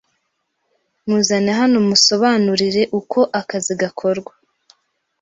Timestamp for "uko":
2.99-3.19